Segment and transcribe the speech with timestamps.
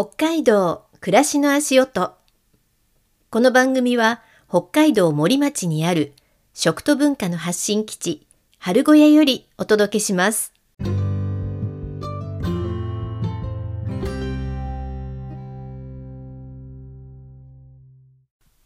[0.00, 2.14] 北海道暮らしの足音。
[3.30, 6.12] この番組は北海道森町にある
[6.54, 8.24] 食と文化の発信基地
[8.60, 10.52] 春小屋よりお届けします。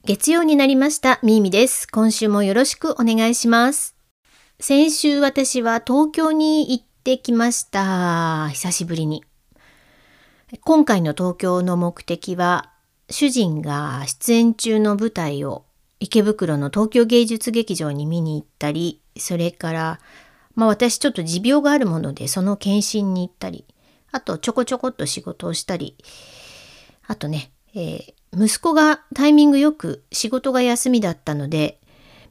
[0.05, 1.89] 月曜になりましたみーみです。
[1.89, 3.97] 今週もよろしくお願いします。
[4.61, 8.51] 先週私は東京に行ってきました。
[8.51, 9.25] 久しぶりに。
[10.61, 12.71] 今回の東京の目的は
[13.09, 15.65] 主人が出演中の舞台を
[15.99, 20.01] 池袋の東京芸術劇場に見に行ったりそれから
[20.55, 23.65] まあ私ちょっと持病があるものでその検診に行ったり
[24.11, 25.97] あとちょこちょこっと仕事をしたり
[27.07, 31.81] あとね、えー、息子がタイミングよく仕事が休みだったので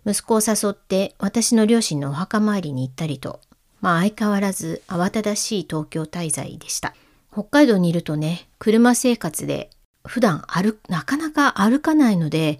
[0.05, 3.41] 息子を誘って私の両親のお墓参りに行ったりと
[3.81, 6.93] まあ相変わらず慌ただしい東京滞在でした。
[7.31, 9.69] 北海道にいるとね、車生活で
[10.05, 12.59] 普段歩、なかなか歩かないので、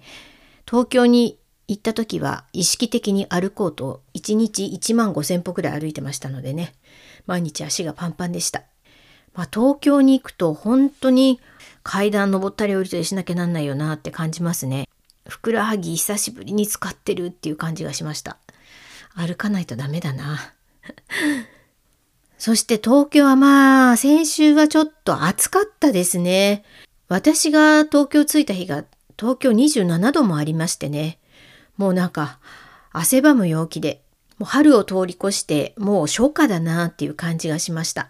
[0.66, 1.38] 東京に
[1.68, 6.74] 行った時は意識的に歩こうと1日1万5千歩くらい歩いてましたのでね、
[7.26, 8.62] 毎日足がパンパンでした。
[9.34, 11.40] まあ、東京に行くと本当に
[11.82, 14.88] 階段登ったり降りたりしなきゃなんないよなって感じますね。
[15.26, 18.38] ふくらはぎ久しぶりに使ってるっていう感じがしました。
[19.14, 20.38] 歩かないとダメだな。
[22.42, 26.64] そして東京はまあ、先週はちょっと暑かったですね。
[27.06, 28.84] 私が東京着いた日が
[29.16, 31.20] 東京27度もありましてね。
[31.76, 32.40] もうなんか
[32.90, 34.02] 汗ばむ陽気で、
[34.40, 38.08] もう春を通り越してもう初夏だなっていう感じがしました。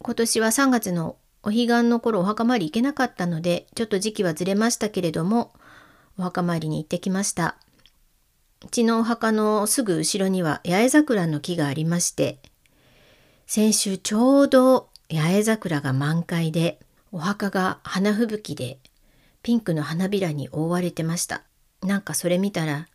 [0.00, 5.52] 今年は3月のお彼岸の頃お墓参り行けなかったので、ちょっと時期はずれましたけれども、
[6.18, 7.56] お墓参りに行ってきました。
[8.66, 12.40] うちのお墓のすぐ後ろには八重桜の木がありまして、
[13.46, 16.78] 先週ちょうど八重桜が満開で
[17.12, 18.78] お墓が花吹雪で
[19.42, 21.42] ピンクの花びらに覆われてました。
[21.82, 22.88] なんかそれ見たら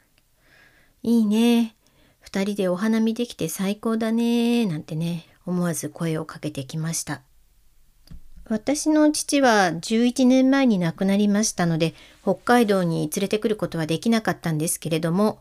[1.03, 1.75] いいね。
[2.19, 4.66] 二人でお花見できて最高だね。
[4.66, 7.22] なんてね、思わず声をかけてきました。
[8.50, 15.40] 私の父は11年前に亡くなりましたので、北海道に連れてくることはできなかったんですけれども、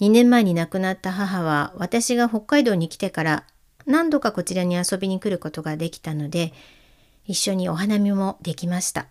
[0.00, 3.44] 2年前に亡くなった母は私が北海道に来てから
[3.86, 6.52] 何度かこちらに遊びに来ることができたので、
[7.24, 9.06] 一緒にお花見もできました。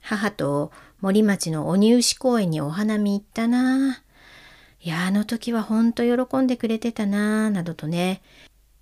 [0.00, 4.86] 母と森町の鬼牛公園にお花見行ったなぁ。
[4.86, 8.22] いや、あの時はほんと喜んでくれてたなぁ、などとね、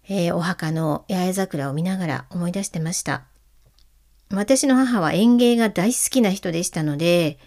[0.08, 3.24] えー、お墓の八重桜を見ながら思い出してました。
[4.30, 7.38] 私の母は園芸が大好きな人でしたので、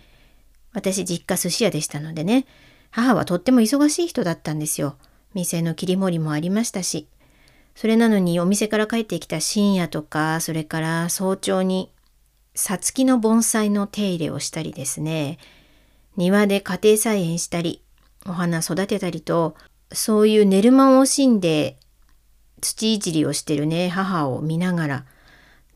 [0.72, 2.46] 私実家寿司屋でしたのでね、
[2.92, 4.96] 母はとっても忙しい人だったんですよ。
[5.34, 7.08] 店の切り盛りもありましたし。
[7.76, 11.92] それなのにお店から帰ってきた深夜とか、それから早朝に、
[12.56, 15.38] さつきの盆栽の手入れをしたりですね、
[16.16, 17.82] 庭で家庭菜園したり、
[18.26, 19.56] お花育てたりと、
[19.92, 21.78] そういう寝る間を惜しんで
[22.62, 25.06] 土いじりをしてるね、母を見ながら、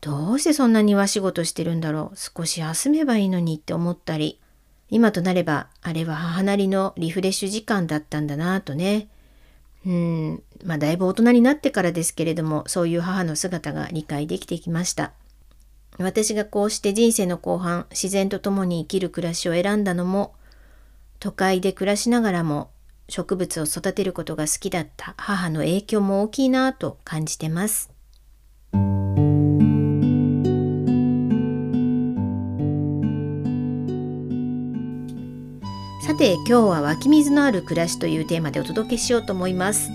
[0.01, 4.39] どうしてそんな庭仕事してるんだろう、少し休めばいいのにって思ったり、
[4.89, 9.09] 今となれば、あれは母なりのリフレッシュ時間だったんだなぁとね、
[9.89, 15.13] うん、まあだいぶ大人になってからですけれども、そういう母の姿が理解できてきました。
[15.97, 20.35] 私がこうして人生の後半、自然と共に生きる暮らしを選んだのも、
[21.19, 22.69] 都会で暮らしながらも
[23.09, 27.89] 植物を育てることが好きだった母の影響も大きいなと感じてます。
[36.19, 39.89] て今日は湧き水のある暮らしというテーマでお届けしようと思います。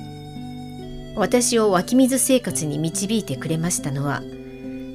[1.17, 4.23] 私を湧き水生活に導いてくれましたのは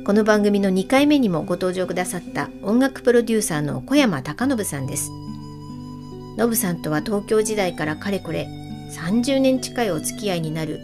[0.06, 5.12] この番組の2回目にもご登場くださった音楽プロデューサーの小山隆信さんです。
[6.36, 8.48] 信さんとは東京時代からかれこれ
[8.92, 10.80] 30年近いお付き合いになる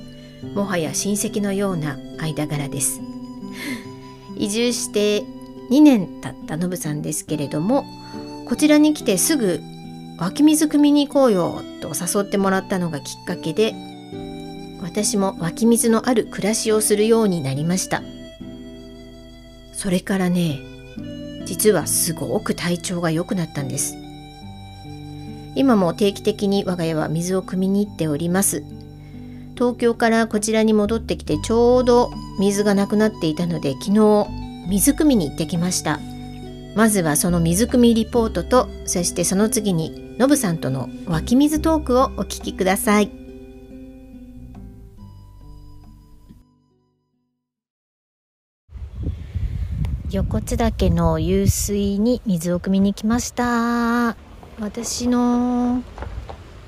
[0.53, 3.01] もはや親戚のような間柄です。
[4.37, 5.23] 移住して
[5.71, 7.83] 2年経ったノブさんですけれども
[8.47, 9.59] こちらに来てすぐ
[10.17, 13.75] 湧き水汲みに行こうよと誘ってもらったのがきっかけで
[14.81, 18.01] 私も湧き水のある暮らしをするようになりました。
[19.73, 20.59] それからね
[21.45, 23.95] 実はすごく体調が良くなったんです。
[25.55, 28.63] 今も定期的に我が家は水を汲みに行っております。
[29.55, 34.27] 東京からこちらに戻ってきてちょうど水がなくなっていたので昨日
[34.67, 35.99] 水汲みに行ってきました。
[36.75, 43.11] まずはその水汲みリポートとそしてその次にのぶさんとの湧き水トークをお聞きください。
[50.09, 54.15] い横津岳の湧水に水を汲みに来ました。
[54.61, 55.83] 私の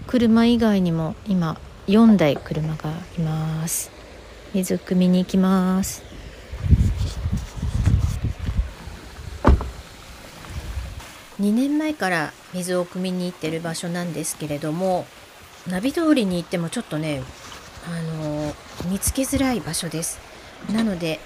[0.07, 1.57] 車以外にも今
[1.87, 3.91] 4台車がいます。
[4.53, 6.03] 水汲みに行きます。
[11.39, 15.05] 2年前から水を汲みに行ってる場所なんですけれども
[15.67, 17.21] ナビ通りに行ってもちょっとね
[17.85, 18.53] あの
[18.89, 20.19] 見つけづらい場所です。
[20.73, 21.19] なので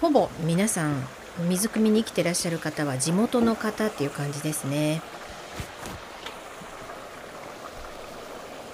[0.00, 1.06] ほぼ皆さん
[1.48, 5.02] 水汲みに来てらっしゃる方は地元の方っていう感じですね。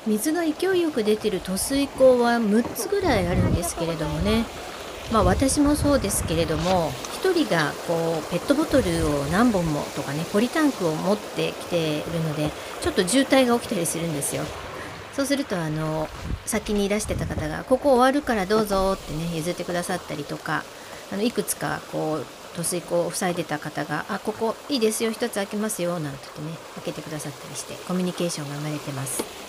[0.06, 4.44] 水が勢いよく出てる取水口は6つぐらいあるんですけれどもね。
[5.12, 14.42] まあ私もそうですけれども1人がこうペットボトルを何本もとかねポリタンクを持ってきているのでちょっと渋滞が起きたりするんですよ
[15.14, 16.08] そうするとあの
[16.46, 20.64] 先にいらしてた方が「ここ終わるからどうぞ」ってね譲ってくださったりとか
[21.12, 22.26] あのいくつかこう
[22.56, 29.41] 取水口を塞いでた方が「あここいいですよ1つ開けますよ」なんて言ってね開けてくださったりしてコミュニケーションが生まれてます。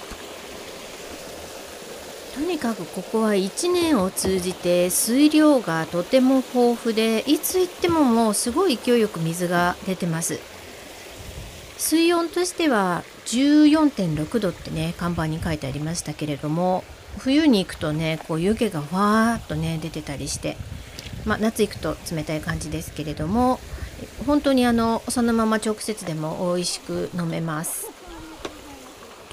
[2.33, 10.39] とにかくここは1年を通じて水量がとても豊富でいつ行ってももうすごい勢いよく水が出てます。
[11.77, 16.83] 水温としては14.6度ってね看板に書いてありましたけれども
[17.17, 20.55] 冬に行くとねこう湯気がわーっとね出てたりして
[21.25, 23.59] まあ、夏行くと冷たい感じですけれども
[24.25, 27.82] 本当にあのそのまま直接でも美味しく飲めます。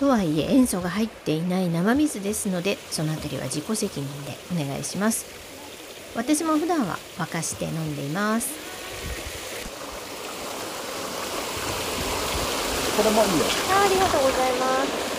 [0.00, 5.26] とはいえ塩素が入っていない生水ですのでその辺りは自己責任でお願いします。
[6.16, 8.48] 私も普段は沸かして飲んでいます。
[12.96, 13.44] これもいいよ。
[13.72, 15.10] あありがとうございます。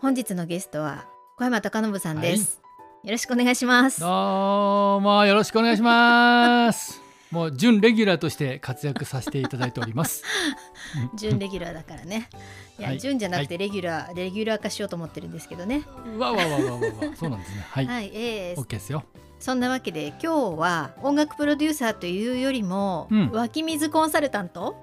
[0.00, 1.06] 本日のゲストは
[1.36, 2.63] 小山貴信さんです、はい、
[3.04, 4.00] よろしくお願いします。
[4.00, 7.02] どうもよろしくお願いします。
[7.30, 10.22] もう準レギュラーとして活躍させていただいております。
[11.14, 12.30] 準レギュラーだからね。
[12.78, 15.82] いや、はい、準じゃなくてレギュラー、はい、レギュラー化しようと思ってるんですけどね。
[16.18, 16.80] わわわわわわ。
[17.14, 17.66] そうなんですね。
[17.68, 19.04] はい、はい、えー、OK ですよ。
[19.38, 24.76] そんなわけで今日は音楽プロデューサーというよりも、うん、湧き水コンサルタント？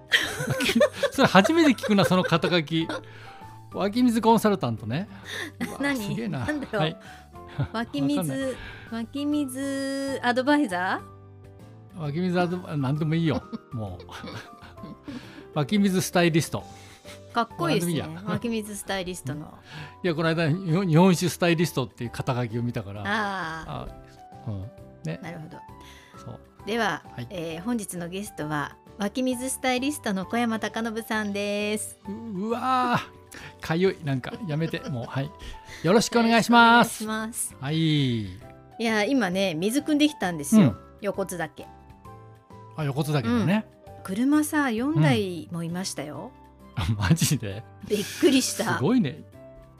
[1.11, 2.87] それ初めて聞くなその肩書き。
[3.73, 5.07] 湧き水コンサルタントね。
[5.79, 5.97] 何？
[5.97, 6.39] すげえな。
[6.45, 6.81] なんだろう。
[6.81, 6.97] はい、
[7.73, 8.57] 湧き水
[8.91, 11.99] 湧き水アドバイザー？
[11.99, 13.43] 湧き水アドなんでもいいよ。
[13.71, 14.05] もう
[15.57, 16.63] 湧き水スタイリスト。
[17.33, 18.01] かっこいいですね。
[18.25, 19.53] 湧き水スタイリストの。
[20.03, 23.01] いやこの間日本酒スタイリストっていう肩書きを見たから。
[23.01, 23.05] あ
[23.67, 23.87] あ。
[24.47, 24.61] うん
[25.03, 25.19] ね。
[25.21, 25.57] なるほど。
[26.17, 26.39] そう。
[26.65, 31.99] では、はい、えー、本日のゲストは湧き水スタイリストの小山貴信さんです。
[32.07, 32.99] うわ
[33.59, 34.03] かゆい。
[34.03, 34.79] なんかやめて。
[34.89, 35.31] もうはい。
[35.83, 37.05] よろしくお願いします。
[37.05, 38.21] はい。
[38.25, 38.39] い
[38.79, 41.67] や今ね水汲んできたんですよ、うん、横津岳。
[42.75, 46.31] あ横津岳のね、うん、車さ4台もいましたよ、
[46.89, 47.63] うん、マジで？
[47.87, 48.77] びっくりした。
[48.77, 49.23] すごいね。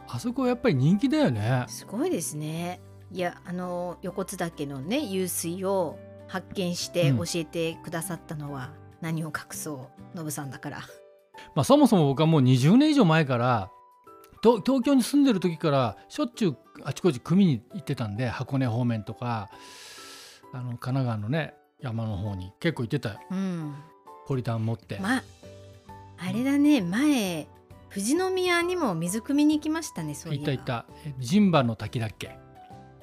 [0.08, 1.66] あそこやっぱり人気だよね。
[1.68, 2.80] すごいですね。
[3.12, 8.72] いやあの横津岳のね湧水を発見して教えてくださったのは、
[9.02, 10.82] 何を隠そうノブさんだから
[11.56, 13.72] まあ、そもそも僕はもう20年以上前から
[14.44, 19.50] 東京に住んでる時からしょっちゅうあちこち組に行ってたんで箱根方面とか
[20.54, 23.10] あの神奈川のね山の方に結構行ってた。
[23.10, 23.76] よ、うん、
[24.28, 25.00] ポリタン持って。
[25.00, 25.24] まあ
[26.18, 26.82] あれだね。
[26.82, 27.48] 前
[27.90, 30.86] 富士宮にも水汲みに行きましたねそうい行った行った。
[31.28, 32.38] 神馬の滝だっけ？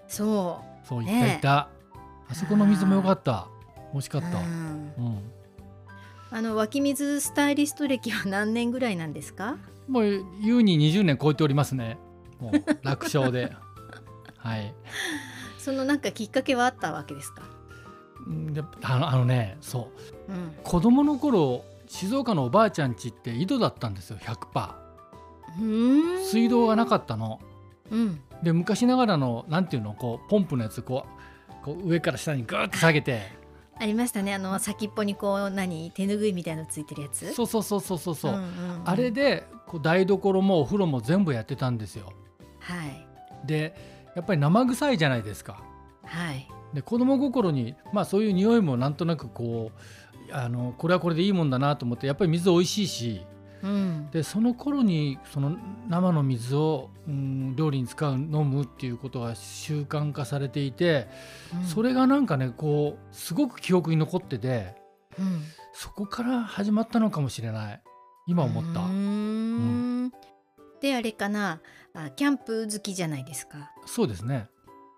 [0.07, 0.87] そう。
[0.87, 1.95] そう行った行った、ね、
[2.31, 3.49] あそこの水も良かった。
[3.93, 5.33] 美味しかった、うん、うん
[6.31, 9.57] あの湧き水スタイリスト歴は何年ぐらいなんですか？
[9.89, 11.99] もう優に20年超えておりますね。
[12.39, 12.53] もう
[12.87, 13.53] 楽勝で。
[14.37, 14.75] はい。
[15.59, 17.43] そのなんかきっかけはあったわけですか？
[18.53, 19.91] であのあのねそ
[20.29, 27.41] う、うん、子供の頃静岡のおばあちゃん家って井戸だったんですよ100%水道がなかったの、
[27.91, 31.07] うん、で昔ながらのなんていうのこうポンプのやつこ
[31.63, 33.23] うこう上から下にグーッと下げて
[33.81, 34.35] ありましたね。
[34.35, 37.33] あの先っぽにこう何手ぬぐいみたいのついてるやつ？
[37.33, 38.15] そうそうそうそうそう。
[38.15, 38.43] そう,、
[38.85, 42.13] あれでこう台所もお風呂も全部やってたんですよ。
[42.59, 43.07] はい。
[43.47, 43.75] で
[44.17, 45.63] やっぱり生臭いじゃないですか。
[46.05, 46.49] はい。
[46.75, 49.71] で子供心にまあそういう匂いもなんとなくこ
[50.31, 53.27] うあのこれはこれでいいもんだなと思ってやっぱり水美味しいし
[53.63, 55.57] うん、でその頃にその
[55.89, 61.09] 生の水を、うん、料理に使う飲むっていうことが習慣化されていて、
[61.55, 64.75] うん、それがなんかねこうすごく記憶に残ってて、
[65.19, 67.83] うん、そこから始まったのかもしれない。
[68.27, 68.83] 今思った。
[70.77, 71.61] ってあれかな。
[71.95, 73.73] あキャンプ好きじゃないですか。
[73.87, 74.49] そうですね。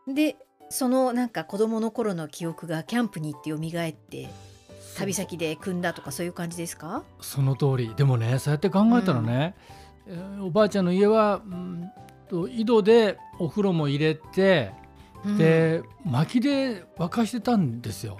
[0.07, 0.37] で
[0.69, 4.29] そのなんか子供の頃の記憶がキャンプに行って蘇って
[5.01, 6.77] 旅先で組んだとかそういう感じです。
[6.77, 9.55] かその通りでもねそうやって考えたらね、
[10.07, 11.91] うん、えー、おばあちゃんの家は、うん、
[12.29, 14.73] と井戸でお風呂も入れて、
[15.25, 18.05] うん、で薪で沸かしてたんです。
[18.05, 18.19] よ。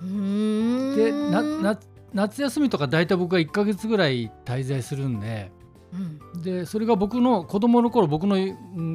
[0.00, 1.80] でなな
[2.12, 4.94] 夏休みとか大体僕は1ヶ月ぐらい滞在す。
[4.94, 5.50] るんで、
[5.92, 8.38] うん、でそれが僕の子供の頃僕の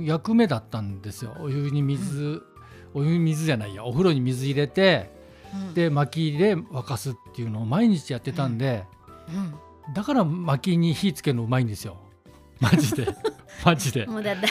[0.01, 1.25] 役目だったんです。
[1.25, 2.23] よお湯に水、
[2.93, 5.20] うん、お湯に水じゃないやお風呂に水入れて、
[5.73, 8.85] で薪で沸かすっていうのを毎日やってたんで、
[9.93, 11.97] だから薪に火つけるのうまいんですよ。
[12.59, 13.07] マジで。
[13.65, 14.05] マジで。
[14.05, 14.41] もうだだ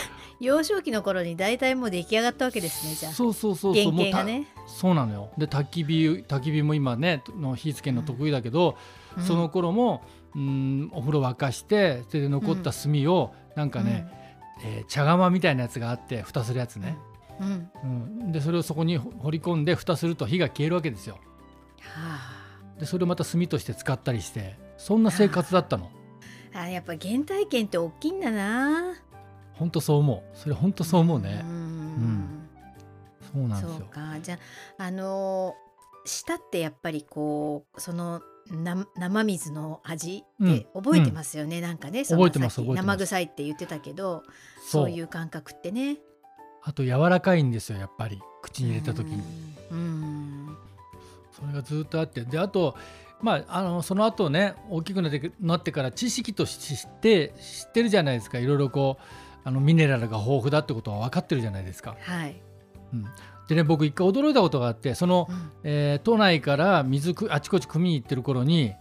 [0.40, 3.12] 幼少期の頃に大体もう出来上がったわけですねじゃあ。
[3.12, 3.92] そうそうそうそう。
[3.92, 4.46] 原型がね。
[4.66, 5.30] そうなのよ。
[5.38, 8.76] で焚き火焚き火も今ねの火付けの得意だけど、
[9.16, 10.02] うん、その頃も
[10.34, 14.06] うんお風呂沸かしてそれで残った炭をなんかね、
[14.64, 16.96] うん、えー、茶釜みたいなやつがあって蓋するやつね、
[17.40, 17.86] うん、う
[18.26, 21.18] ん、でそれをそこに掘り込んで蓋すると火が消えるわけですよ。
[21.80, 22.18] は
[22.76, 25.90] あ、でそれをまた炭として使ったりしてそんな生活だったの。
[26.54, 28.94] あやっぱ原体験って大きいんだな。
[29.54, 30.36] 本当そう思う。
[30.36, 31.40] それ本当そう思うね。
[31.42, 32.48] うん。
[33.32, 33.76] そうなんですよ。
[33.78, 34.20] そうか。
[34.20, 34.38] じゃ
[34.78, 35.54] ああの
[36.04, 38.20] 舌ってやっぱりこうその
[38.50, 44.24] 生水の味って覚えてますよね、うん、なんかね覚えてます生臭いって言ってたけど
[44.66, 45.98] そういう感覚ってね
[46.62, 48.20] あと柔らかいんですよやっぱり。
[48.42, 49.22] 口に入れた時に。
[49.70, 50.56] うん。
[51.32, 52.22] それがずっとあって。
[52.22, 52.76] であと
[53.22, 56.56] まあ、あのその後ね大きくなってなってから知識とし
[57.02, 58.38] て知ってるじゃないですか。
[58.38, 59.02] いろいろこう
[59.44, 61.96] あのミネラルが豊富だってことは分かってるじゃないですか。
[62.00, 62.40] はい。
[62.92, 63.04] うん、
[63.48, 68.72] でね僕一回驚いたことがあってその、うん、えー、都内から水くあちこち汲みに行ってる頃に、うん、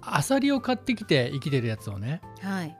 [0.00, 2.76] アサリを買ってきて生きてるやつをね、はい、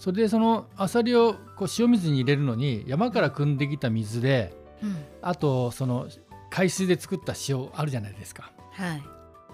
[0.00, 4.50] それでそのアサリをこう塩水に入れるのに山から汲んできた水で、
[4.82, 6.08] うん、あとその
[6.48, 8.50] 海水で作った塩あるじゃないですか。
[8.72, 9.02] はい。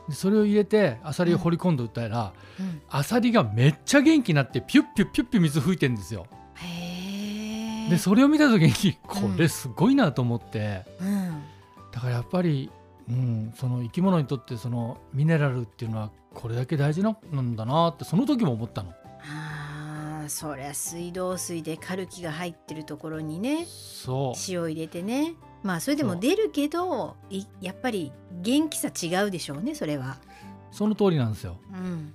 [0.08, 6.28] でそれを入れてアサリを掘り込んで売ったら、うん、アサリがめっちゃ元気になってピュッピュッピュッピュ水吹いてんですよ。
[7.90, 11.42] でそれを見た時にこれすごいなと思って、うん、
[11.90, 12.70] だからやっぱり、
[13.08, 18.92] うん、その生き物にとってそのミネラルっていうのはこれだけ大事なんだなってその時も思ったの。
[20.26, 24.38] あそりゃ水道水でカルキが入ってるところにねそう。
[24.49, 25.35] 塩入れてね。
[25.62, 27.16] まあそれでも出るけど
[27.61, 30.18] やっぱり元気さ違うでしょうねそれは。
[30.71, 31.59] その通りなんですよ。
[31.73, 32.14] うん、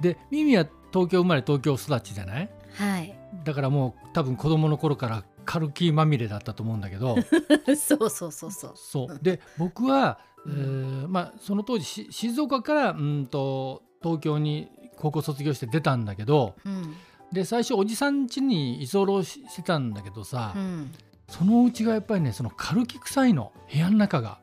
[0.00, 2.50] でミミは東京生まれ東京育ちじゃない？
[2.74, 3.14] はい。
[3.44, 7.16] だからもう多分子供の頃からカルキまみれだったと思うんだけど。
[7.76, 8.72] そうそうそうそう。
[8.76, 9.18] そう。
[9.22, 16.94] で僕は、えー、まあ、その当時静岡からうんと東京に高校卒業して出たんだけど、うん、
[17.32, 20.92] で最初おじさん家に居候してたんだけどさ、うん、
[21.28, 24.40] そのうちがやっぱりねそのカルキ臭いの部屋の中が。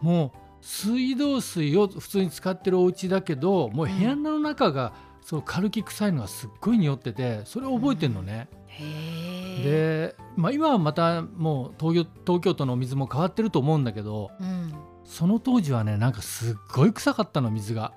[0.00, 4.92] もう水道水を普通に使ってるお家だけどもう部屋の中が、
[5.22, 8.48] そのカルキ臭いのがすっごい匂っててそれを覚えてんのね。
[8.80, 14.72] うん、で、まあ、今はまたもう東京東京都の水も変わってると思うんだけど、うん、
[15.04, 17.92] その当時はねなんかすっごい臭かったの水が。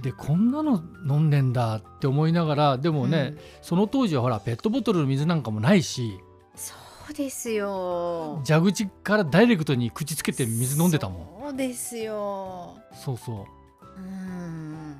[0.00, 6.18] でこんなの飲んでんだって思いながらでもね、うん、その当時はほらペットボトルの水なんかもないし
[6.54, 6.74] そ
[7.10, 8.40] うですよ。
[8.46, 11.42] 蛇口からダイレクトに口つけて水飲んでたもん。
[11.42, 12.78] そうですよ。
[12.94, 14.00] そうそう。
[14.00, 14.96] うん。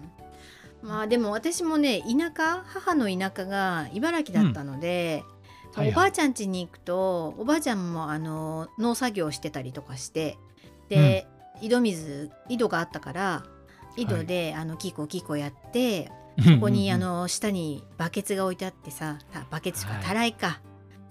[0.83, 5.23] まあでも私もね田舎母の田舎が茨城だったので、
[5.77, 5.89] うん。
[5.89, 10.37] おばあちゃん家に行くとおばあちゃんもあの農作業してたりとかして
[10.89, 11.29] で、
[11.61, 13.45] うん、井戸水井戸があったから
[13.97, 16.11] 井戸で、はい、あのキコキコやって
[16.43, 19.19] そこにあの下にバケツが置いてあってさ
[19.51, 20.61] バケツかたらいか。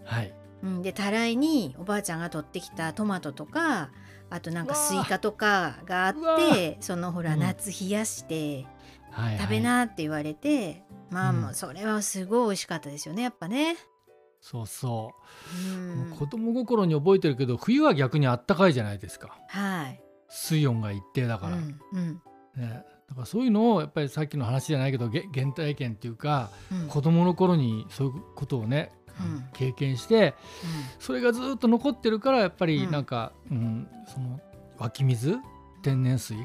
[0.06, 0.34] はい、
[0.64, 3.92] うん、でたらいにおばあちゃんが取ってきたトマトとか
[4.32, 8.66] あとなんかスイカとかがあってそのほら夏冷やして、
[9.40, 13.76] 食べなって言われて、まあもうそれはすごい美味しかったですよねやっぱね。
[14.42, 15.12] そうそ
[15.68, 19.38] う、うん、子供心に覚えてるけど冬は逆にあったかいじゃないですか。
[19.50, 20.02] はい。
[20.30, 21.56] 水温が一定だから。
[21.56, 22.22] うん、うん、
[22.60, 30.36] ね、だからそういうのをやっぱりさっきの話じゃないけど原体験っていうか、うん、子供の頃にそういうことをね、うん、経験して、
[31.00, 34.40] それがずっと残ってるからやっぱりなんか、うんその
[34.78, 35.36] 湧き水
[35.84, 36.38] 天然水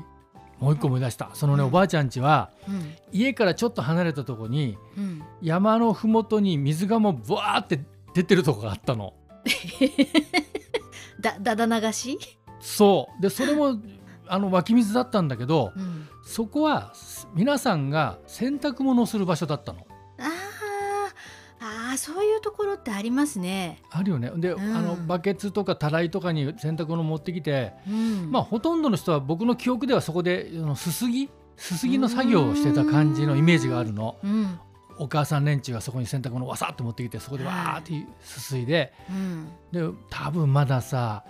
[0.59, 1.31] もう一個思い出した。
[1.35, 7.81] そのね、うん、おばあちゃんちは、うん、家からちょっと離れたとこに、うん、山の麓に水がもうブワーって
[8.15, 9.15] 出てるとこがあったの。
[11.21, 12.19] だだだ流し？
[12.61, 13.23] そう。
[13.23, 13.79] でそれも
[14.27, 15.73] あの湧き水だったんだけど、
[16.25, 16.93] そこは
[17.35, 19.87] 皆さんが洗濯物をする場所だったの。
[21.61, 23.81] ああそういうところってありますね。
[23.91, 24.31] あるよね。
[24.37, 31.31] で、うん、あのバケツとかたらいとかに洗濯物持ってきて、うん、まあほとんどの人は僕の記憶ではそこですすぎ？
[31.57, 34.17] すすぎの作業をしてた感じのイメージがあるの。
[34.23, 34.59] うん、
[34.99, 38.93] お母さん連中がそこに洗濯物をわさっと持ってきてそこでわーってすすいで、
[39.73, 41.25] で多分まださ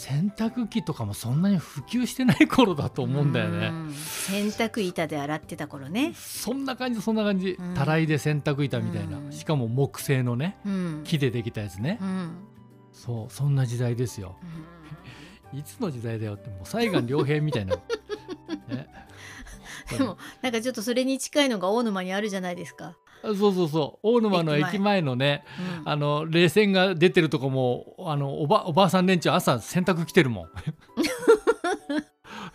[0.00, 3.70] 洗濯機とかもそんなに普及してない頃だと思うんだよね。
[3.92, 6.14] 洗濯板で洗ってた頃ね。
[6.14, 12.38] そんな感じそんな感じ、うん、たらいで洗濯板みたいな、しかも木製のね、うん、木でできたやつね、うん、
[12.92, 14.38] そうそんな時代ですよ。
[15.52, 17.76] いつの時代だよってもう西岸良平みたいな。
[18.68, 18.88] ね、
[19.90, 22.96] でもなんかちょっとそれに近いのが大沼にあるじゃないですか。
[23.22, 24.06] そうそうそう。
[24.08, 25.44] 大沼の駅前のね、
[25.82, 30.48] うん、あの冷戦が出てるとこもあのおばおばあさん連中朝洗濯来てるも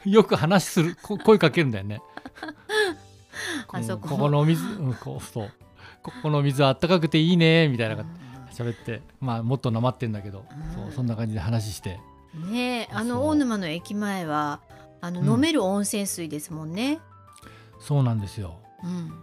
[0.06, 0.10] ん。
[0.10, 2.02] よく話する声かけるんだよね。
[3.68, 5.52] こここのお水、うん、こうそう。
[6.02, 8.06] ここの水あったかくていいねみたいな
[8.52, 12.00] 喋ってまあもっとなまってんだけど、うん、そうそんな感じで話して。
[12.36, 14.60] ねあの大沼の駅前は
[15.02, 17.00] あの飲める温泉水ですもんね、
[17.80, 19.14] そうなんですよ、うん、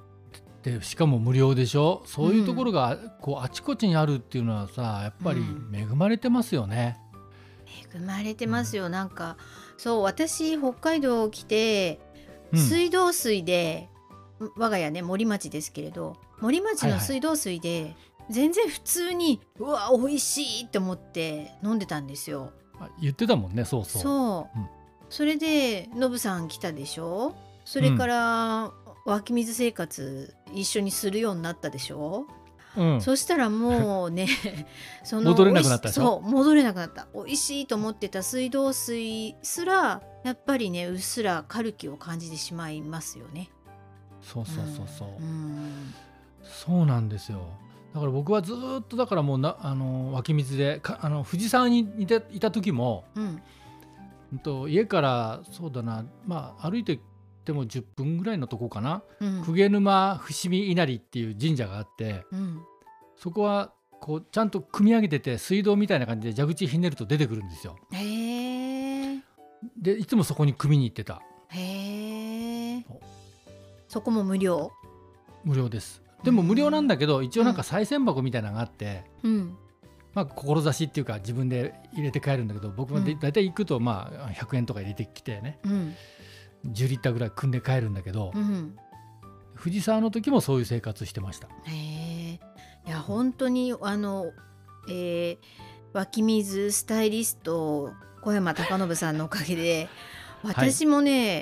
[0.63, 2.03] でしかも無料でしょ？
[2.07, 5.43] そういうところがこうあちこちにあるっていうのはさやっぱり
[5.73, 6.99] 恵まれてますよね。
[7.95, 9.37] 恵まれてますよ、うん、なんか
[9.77, 12.01] そう私北海道来て
[12.55, 13.89] 水道水で、
[14.39, 17.97] うん、我が家ね森町ですけれど森町の水道水で、
[18.31, 22.53] 全然普通にうわ美味しいって思って飲んでたんですよ。
[23.01, 24.03] 言ってたもんねそうそう。
[24.03, 24.67] そう、うん、
[25.09, 27.35] それでノブさん来たでしょ？
[27.65, 28.73] それから、
[29.05, 32.27] 湧き水生活一緒にするようになったでしょ？
[32.75, 34.27] うん、そしたらもうね
[35.05, 37.07] その戻れなくなったそう戻れなくなった。
[37.15, 43.51] 美味しいと思ってた水道水すらやっぱりねうっすらカルキを感じてしまいますよね。
[44.23, 45.93] そうそうそうそう、うん、
[46.43, 47.41] そうなんですよ。
[47.93, 57.01] だから僕はずっとだからもうなあの湧き水でかあの藤沢にいたいた時も、うん、と家からそうだなまあ歩いて
[57.43, 62.63] っても10分ぐらいのとこかな、うん、鵠沼伏見稲荷っていう神社があって、うん、
[63.17, 67.77] そこはこうちゃんと組み上げてて水道みたいな感じで蛇口ひねると出てくるんですよ。
[67.93, 69.17] へ
[69.81, 71.21] でいつもそこに組みに行ってた。
[73.89, 74.73] そこも無料？
[75.45, 76.03] 無料です。
[76.25, 79.57] でも無料なんだけど、一応なんか賽銭箱みたいなのがあって、うん、
[80.15, 85.95] まあ志っていうか自分で入れて帰るんだけど僕も大体行くとまあ100円とか入れてきてね、うん、
[86.67, 88.77] 10リッターぐらい汲んで帰るんだけど、うん、
[89.55, 91.49] 藤沢の時もそういう生活してました。
[91.67, 92.41] へ
[92.85, 94.33] いや本当にあの、
[94.89, 95.39] えー、
[95.93, 99.89] 湧き水スタイリスト小山貴信さんのおかげで
[100.43, 101.37] 私もね、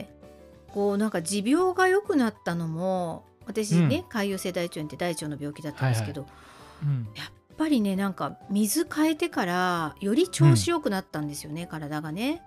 [0.66, 6.40] はい、こうなんか持病が良くなったのも私ね、うん、潰瘍性大腸炎って大腸の病気だったんですけど、はいはい。
[6.82, 12.42] うん、やっぱりねなんか水変えてからより調子良くなったんですよね、うん、体がね。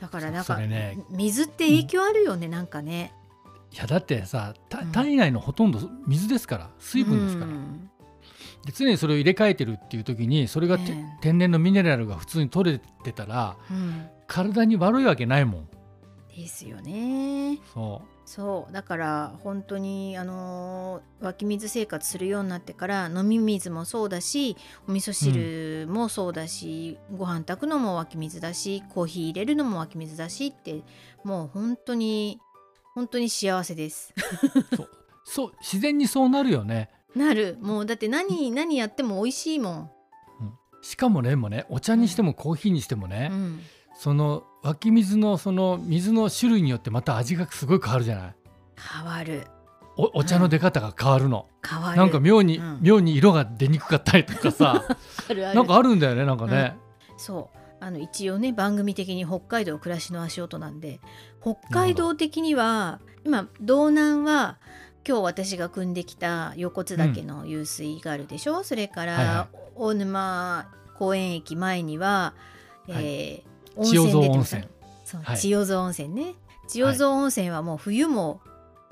[0.00, 3.12] だからなんか、ね、水って影響あるよね、うん、なんかね。
[3.72, 4.54] いやだってさ
[4.92, 7.90] 体内のほとんど水ですから水分ですから、うん、
[8.64, 15.68] で常にそれを入れ替えてるっていう時にそれが、ね、天然のミネラルが普通に取れてたら、うん、体に悪いわけないもん。
[16.34, 17.58] ですよね。
[17.74, 24.56] そうそうだから本当にあの湧き水生活するようになってから飲み水もそうだし
[24.88, 30.82] お味噌汁もそうだし、うん、ご飯炊くのも湧き水だしコーヒー入れるのも湧き水だしって
[31.22, 32.40] もう本当に
[32.96, 34.12] 本当に幸せです。
[34.74, 34.90] そう
[35.24, 36.90] そう自然にそうなるよね。
[37.14, 37.58] なる。
[37.60, 39.90] もうだって何何やっても美味しいもん、
[40.40, 43.60] うん、しかもねもねお茶にしてもコーヒーにしてもね、うん。
[43.96, 48.34] その湧き水のその水の種類によってまた味がすごい変わるじゃない？
[48.76, 49.46] 変わる。
[49.96, 51.96] おお茶の出方が変わるの、うん、変わる。
[51.96, 54.84] なんか妙に、うん、妙に色が出にくかったりとかさ。
[55.54, 56.76] なんかあるんだよねなんかね、
[57.12, 57.58] うん、そう。
[57.78, 60.98] あの一応ね番組的に北海道暮らしの足音なんで
[61.42, 64.58] 北海道的には今道南は
[65.06, 70.66] 今日私が組んできた横津岳の湧水があるでしょ、うん、それから、はいはい、大沼
[70.98, 72.34] 公園駅前には、
[72.88, 74.68] はい、えー千代蔵温泉。
[75.36, 76.34] 千代蔵温泉ね。
[76.68, 78.40] 千代蔵温泉はもう冬も、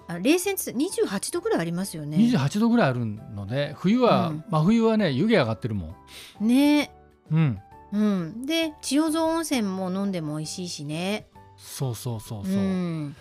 [0.07, 2.19] はい、冷泉って28度ぐらいありますよね。
[2.19, 5.95] 28度ぐらいあるので冬は、うん、真冬はね湯気上がってるも
[6.41, 6.47] ん。
[6.47, 6.91] ね。
[7.31, 7.61] うん。
[7.93, 11.27] うん、で千代蔵温泉も飲んでも美味しいしね。
[11.57, 13.17] そうそうそうそう、うん、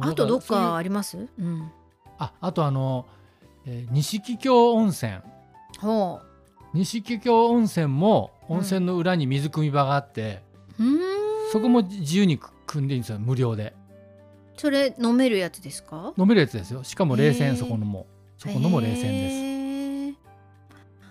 [0.00, 1.28] あとどっかあります？
[1.38, 1.70] うん、
[2.18, 3.06] ああとあの、
[3.64, 5.12] えー、錦京温泉。
[5.78, 6.76] ほう。
[6.76, 10.42] 錦京温泉も温泉の裏に水汲み場があって、
[11.52, 13.74] そこも自由に組んでいいんですよ無料で。
[14.56, 16.12] それ飲めるやつですか？
[16.16, 16.84] 飲めるやつですよ。
[16.84, 18.06] しかも冷泉そこのも
[18.38, 20.18] そこのも冷泉です。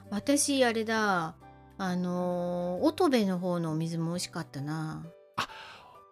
[0.09, 1.35] 私あれだ。
[1.77, 5.05] あの乙部の方のお水も美味しかったな。
[5.37, 5.47] あ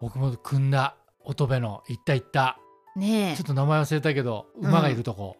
[0.00, 0.96] 僕も汲んだ。
[1.24, 1.82] 乙部の。
[1.88, 2.58] 行った行った。
[2.96, 5.36] ねちょっと名前忘れたけど馬がいるとこ、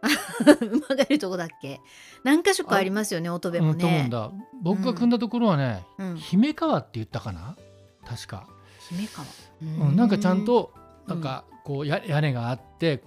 [0.62, 1.80] 馬がいるとこだっけ？
[2.24, 4.30] 何箇所かありますよね乙部もね、うん、んだ。
[4.62, 5.10] 僕が汲ん。
[5.10, 7.56] だところはね、うん、姫川って言ったかな？
[8.06, 8.46] 確か。
[8.90, 9.26] 姫川。
[9.88, 10.72] うん、なんかちゃんと
[11.06, 13.02] なんかこうや屋根があって、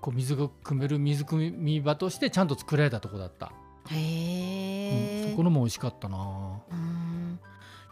[0.00, 3.52] こう水が汲める水汲み場としてちゃんと作られたとこだった。
[3.90, 6.60] へえ、うん、そこのも美味しかったな。
[6.70, 7.40] うん。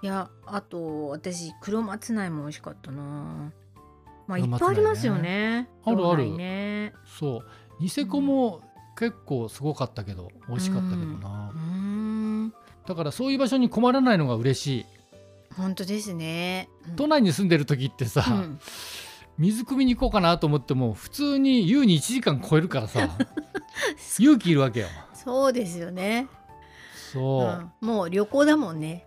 [0.02, 3.52] いやあと私黒松内も美味しかったな。
[4.26, 7.46] まあいっぱいありますよね、ね、あるある、ね、そう
[7.84, 8.62] ニセコも
[8.96, 12.54] 結構すごかったけど美味しかったけどな、うん、
[12.86, 14.86] だからそういう場所に困らないのが嬉しい。
[15.54, 18.58] 本当ですね、うん、都内に住んでる時ってさ、うん、
[19.36, 23.10] 水汲みに行こうかなと思っても普通に優に1時間超えるからさ
[24.18, 24.88] 勇気いるわけよ。
[25.12, 26.26] そうですよね。
[27.12, 29.04] そう、もう旅行だもんね。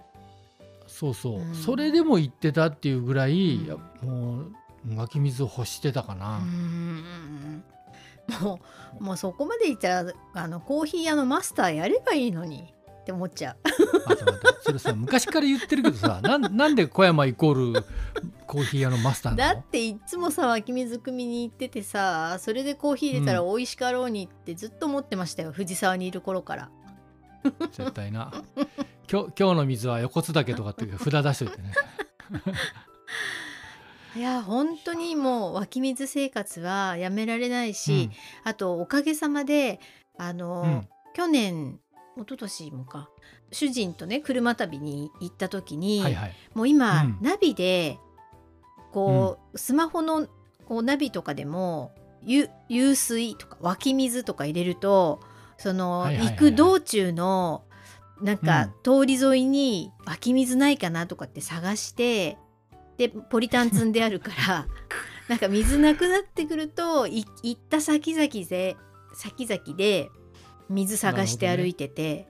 [0.85, 3.59] そうそう、それでも行ってたっていうぐらい、
[4.03, 6.41] もう湧き水を欲してたかな
[8.41, 8.59] も
[8.99, 13.57] うもうそこまでいったらあのコーヒー屋のマスターやればいいのにって思っちゃう。
[14.61, 17.85] それさ昔から言ってるけどさ なんなんで小山イコール
[18.45, 26.69] コーヒー屋のマスターだっていつもさ湧き水汲みに行っててさそれでコーヒー入れたら美味しかろうにってずっと思ってましたよ、うん、藤沢にいる頃から。
[27.71, 28.33] 絶対な
[29.09, 31.73] 今日今日の水は横津だけとかって札出しといてね。
[34.15, 38.09] いや本当にもう湧き水生活はやめられないし、
[38.45, 39.79] うん、あとおかげさまで
[40.17, 41.79] あの、うん、去年
[42.15, 43.09] 一昨年もか
[43.51, 47.99] 主人とね車旅に行った時に、はいはい、もう今、うん、ナビで
[48.91, 50.27] こう、スマホの
[50.65, 51.93] こうナビとかでも
[52.25, 55.19] 湧水とか湧き水とか入れると
[55.57, 57.63] その、はいはいはい、行く道中の
[58.21, 62.39] なんか、通り沿いに湧き水ないかなとかって探して
[62.97, 64.67] でポリタン積んであるから
[65.27, 68.77] なんか水なくなってくると行った先々で
[69.13, 70.09] 先々で
[70.69, 72.27] 水探して歩いてて、ね。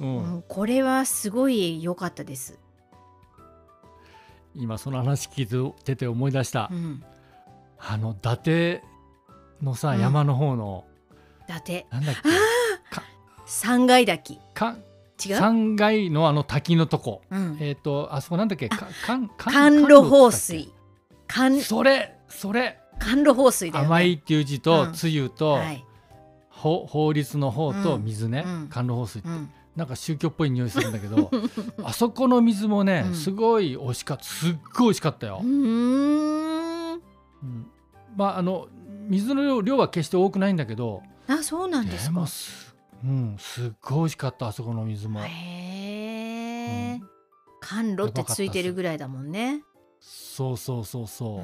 [0.00, 2.58] うん、うん、これはすごい良かったです。
[4.56, 7.02] 今その話聞いてて思い出した、うん、
[7.78, 8.80] あの伊達
[9.60, 10.84] のさ、うん、山の方の
[11.48, 11.86] 伊達。
[11.90, 12.28] なんだっけ？
[13.46, 14.40] 三階滝。
[14.54, 14.76] か
[15.30, 18.68] 3階のあの滝のとこ、うん、えっ、ー、とあそこなんだっけ？
[18.68, 18.88] か
[19.38, 20.72] 甘露放水。
[21.62, 22.80] それそれ。
[23.00, 25.84] 甘露放水だよ、ね、甘いっていう字と、つゆと、はい、
[26.50, 29.28] 法律の方と水ね、甘露放水って、
[29.76, 31.30] なんか宗教っぽい匂いするんだけど
[31.82, 34.24] あそこの水もね、すごい美味しかった。
[34.24, 35.40] すっごい美味しかったよ。
[35.42, 37.00] うん。
[38.16, 38.68] まああの
[39.08, 42.26] 水の量量は決して多くないんだけどあそうなんですか
[43.04, 45.20] うん、すっごい美味しかったあそこの水も。
[45.20, 47.08] へえ、うん、
[47.60, 49.62] 甘露ってついてるぐらいだもんね。
[50.00, 51.38] そうそうそうそう。
[51.40, 51.42] う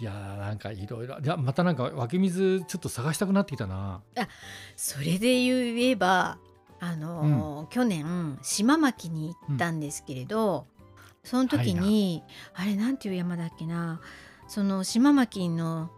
[0.00, 4.02] いやーなんかいろいろいやまたなんか湧き水ちょっと探したくなってきたな。
[4.16, 4.28] あ
[4.74, 6.38] それで言えば
[6.80, 10.86] あのーうん、去年島巻に行ったんですけれど、うん、
[11.22, 14.00] その時に、はい、あれなんていう山だっけな。
[14.48, 15.90] その島巻の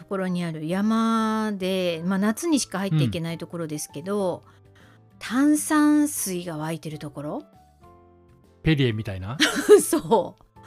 [0.00, 4.62] ところにある山で、まあ、夏にしか入っていけないところですけど、うん、
[5.18, 7.42] 炭酸水が湧いてるところ。
[8.62, 9.36] ペリエみたいな？
[9.82, 10.60] そう。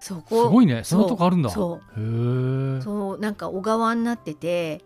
[0.00, 0.46] そこ。
[0.46, 0.82] すごいね。
[0.82, 1.50] そのとこあるんだ。
[1.50, 2.00] そう。
[2.00, 4.82] へそうなんか小川になってて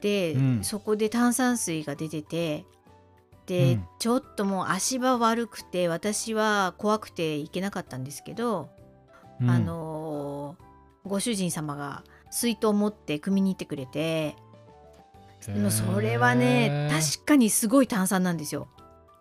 [0.00, 2.64] で、うん、そこで炭酸水が出てて
[3.44, 8.70] で、うん、ちょっともう足場悪くて私は怖くて行けなかったんですけど、
[9.42, 10.56] うん、あの
[11.04, 14.34] ご主人様が水筒持って汲みに行ってくれて。
[15.46, 18.68] でもそれはね確かにすごい炭酸なんですよ。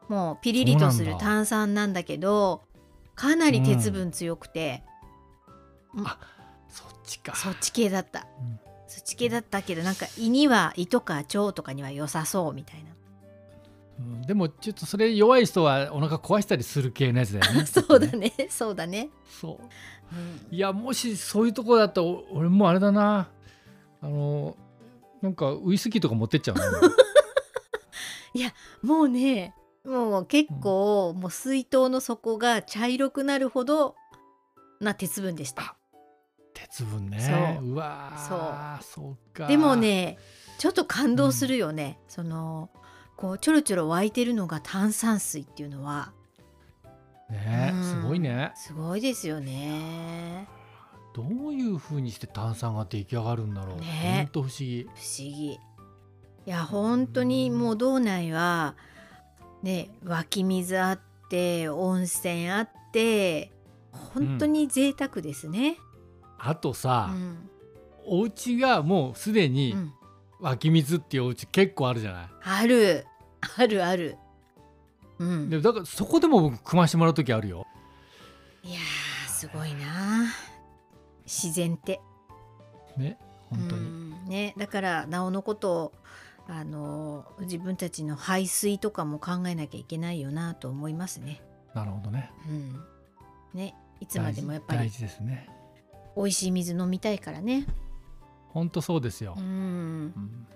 [0.08, 2.62] もうピリリとする炭酸なんだけど
[3.16, 4.84] かなり鉄分強くて、
[5.96, 6.20] うん、あ
[6.70, 7.36] そっちか。
[7.36, 12.91] そっち系だった、うん、そっち系だったけどなんか胃には胃とか腸とかには良さそうみたいな。
[14.02, 17.66] うん、でもちょっとそれ弱い人はお腹壊したりする系のやつだよね。
[17.68, 18.34] そうだね。
[18.50, 19.10] そうだね。
[19.40, 20.56] そう。
[20.56, 23.30] いやもしそういうとこだったら俺もあれだな。
[24.02, 24.58] あの
[25.22, 26.56] なんかウイスキーとか持ってっちゃう
[28.34, 29.54] いやもうね
[29.86, 33.96] もう結構、うん、もう水筒の底が茶色くなるほど
[34.80, 35.76] な鉄分でした。
[36.54, 37.60] 鉄分ね。
[37.62, 37.76] う。
[37.76, 39.04] わそう。
[39.04, 40.18] そうかでもね
[40.58, 42.70] ちょっと感動するよね、うん、その
[43.22, 46.12] こうちょろちょろ湧いてるのが炭酸水っていうのは。
[47.30, 48.52] ね、うん、すごいね。
[48.56, 50.48] すごいですよね。
[51.14, 53.80] どういうふうにして炭酸が出来上がるんだろう。
[53.80, 54.84] ね、本当不思議。
[54.86, 55.52] 不思議。
[55.52, 55.60] い
[56.48, 58.74] や本当にもう道内は
[59.62, 63.52] ね湧き水あって温泉あって
[63.92, 65.78] 本当に贅沢ですね。
[66.40, 67.50] うん、あとさ、うん、
[68.08, 69.76] お家がもうすでに
[70.40, 73.06] 湧き水っていうお家結構あるじゃない、ある
[73.58, 74.18] あるある。
[75.20, 77.68] うん、でだからそこでも僕組ましてもらう時あるよ。
[78.64, 78.80] いや
[79.28, 80.34] すごいな
[81.26, 82.02] 自然って。
[82.98, 83.18] ね
[83.50, 84.30] 本当に。
[84.30, 85.94] ねだからなおのことを
[86.48, 91.42] あの自分たちの排水とかも考えなきゃいけないよなと思いますね。
[91.74, 92.32] なるほどね。
[92.48, 92.84] うん、
[93.54, 95.48] ねいつまでもやっぱり大事ですね。
[96.16, 97.66] 美味しい水飲みたいからね。
[98.50, 99.36] 本当そうですよ。
[99.38, 100.48] うん、うん、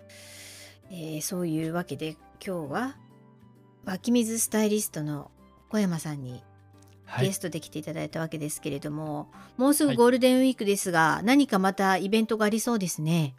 [0.92, 2.96] えー、そういうわけで今日は
[3.86, 5.32] 湧き水スタイリストの
[5.70, 6.44] 小山さんに
[7.20, 13.36] ゲストで来ていただいたわけですけれども、はい、もうすぐゴールデンウィークですが、はい、何かまたイベントがありそうですね。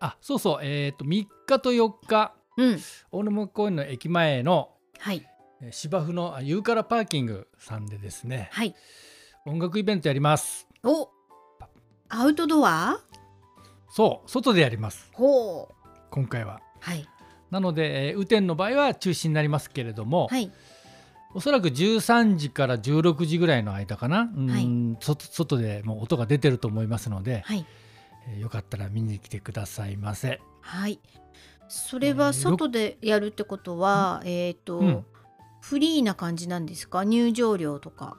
[0.00, 0.58] あそうそう。
[0.62, 2.78] えっ、ー、と3日と4日、うん、
[3.10, 5.24] 大沼公園の駅前の、はい、
[5.70, 8.74] 芝生のユーカラパーキングさんでですね、はい、
[9.46, 10.68] 音楽イベントやります。
[10.82, 11.10] お
[12.08, 13.00] アウトドア？
[13.90, 15.08] そう外でやります。
[15.12, 15.74] ほう。
[16.10, 16.60] 今回は。
[16.80, 17.08] はい。
[17.50, 20.50] なので、えー、雨天の場合は中止になりますけれども、はい、
[21.34, 27.64] おそらく13時から16時ぐらいの間かな、はい、外外でもう音が出てると思いますので、はい、
[28.28, 30.40] えー、よかったら見に来てくださいませ。
[30.60, 31.00] はい。
[31.68, 35.04] それは外でやるってことは、えー、えーと、うん、
[35.60, 37.04] フリーな感じなんですか？
[37.04, 38.16] 入場料とか。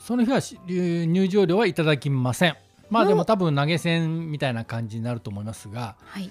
[0.00, 2.56] その日は入場料はいただきません。
[2.90, 6.30] まあでも多分投げ銭みたいな感じになると思いますが、はい、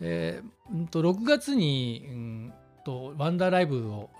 [0.00, 2.52] えー、うんと6月に、うん
[2.84, 4.10] とワンダーライブを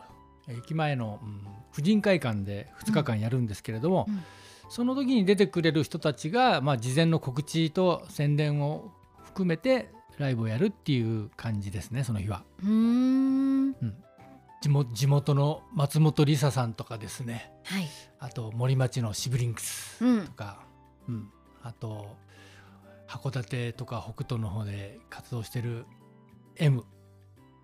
[0.48, 1.40] 駅前の、うん、
[1.72, 4.14] 婦人会館で2日間やるんですけれども、うん。
[4.14, 4.22] うん、
[4.68, 8.92] その時に出てくれる人たちが、まあ、事前の告知と宣伝を
[9.24, 12.42] 含めてライブをやるっていう感じですねその日は。
[12.64, 13.74] うん。
[14.92, 20.58] 地元の松本梨沙さんとかですね、はい、あと森町のシブリンクスとか、
[21.08, 21.30] うん、うん、
[21.62, 22.16] あと
[23.06, 25.86] 函館とか北斗の方で活動してる
[26.58, 26.84] M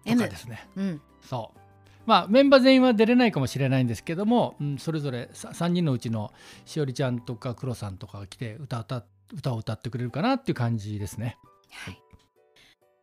[0.06, 1.58] とかですね、うん、そう。
[2.06, 6.32] まあメンバー全員は出れないかもしれないんですけども、うん、それぞれ3人のうちの
[6.64, 11.38] しおりちゃんとか黒さんとかが来て歌歌歌を歌ってくれるかなっていう感じですね。
[11.70, 12.02] はい、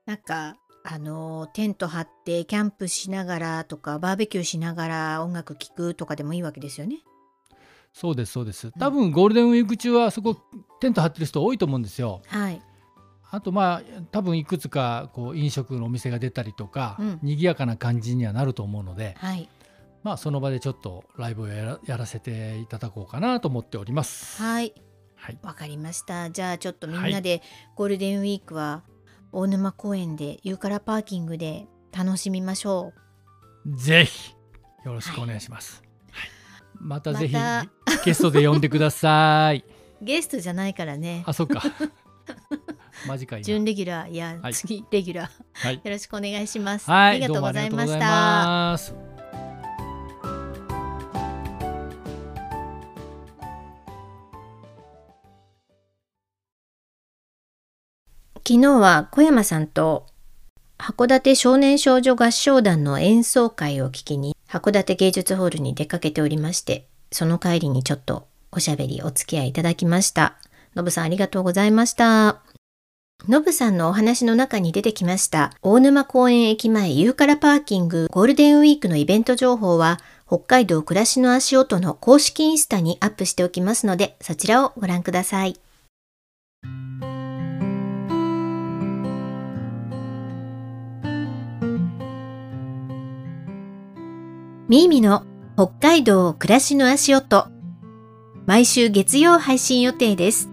[0.05, 6.99] なんかあのテント張ってキャンプしながらとかバーベキューしながら音楽聴くとかでもいいわけですよね。
[7.93, 8.71] そうですそうです。
[8.79, 10.37] 多分ゴールデンウィーク中はそこ
[10.79, 12.21] テント張ってる人多いと思うんですよ。
[12.27, 12.61] はい
[13.31, 19.49] あとまあ多分いくつかこう飲食のお店が出たりとか、うん、賑やかな感じにはなると思うので、はい、
[20.03, 24.41] まあその場でちょっとライブをやらせていただこうかなと思っております。
[24.41, 24.73] はい
[25.15, 26.29] はい、わかりました。
[26.29, 27.41] じゃあちょっとみんなで
[27.75, 28.83] ゴールデンウィークは
[29.31, 32.91] 大沼公園でユーカラパーキングで楽しみましょ
[33.65, 33.75] う。
[33.77, 34.33] ぜひ
[34.83, 35.83] よろしくお願いします。
[36.11, 36.29] はい、
[36.79, 37.35] またぜひ
[38.03, 39.63] ゲストで呼んでください。
[40.01, 41.23] ゲストじゃないからね。
[41.27, 41.61] あ、そっか。
[43.07, 44.11] マジか準レギュラー。
[44.11, 49.11] いや、はい、次レギュラー、はい、よろしくお願いします、はい、ありがとうございました。
[58.47, 60.07] 昨日は小山さんと
[60.77, 70.35] 函館少年少女合唱団の演奏会を聞きに函館芸術ホールに出かけておりましてその帰りにちょっとおしゃべりお付き合いいただきました。
[70.75, 72.41] のぶさんありがとうございました。
[73.29, 85.59] のぶさんのお話の中に出てきました大沼公園駅前ユーカラパーキングゴールデンウィークのイベント情報は北海道暮らしの足音の公式インスタにアップしておきますのでそちらをご覧ください。
[94.71, 95.25] ミーミの
[95.57, 97.49] 北海道暮らしの足音
[98.45, 100.50] 毎週月曜配信予定です。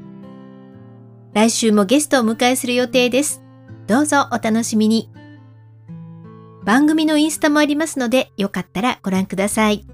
[1.35, 3.43] 来週もゲストをお迎えする予定です。
[3.87, 5.11] どうぞお楽しみに。
[6.65, 9.87] 番組のインスタもありますので、よかったらご覧ください。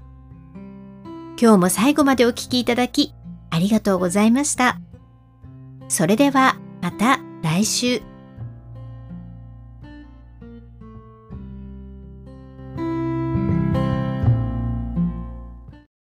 [1.39, 3.13] 今日も最後までお聴きいただき、
[3.49, 4.79] ありがとうございました。
[5.87, 8.14] それでは、また来週。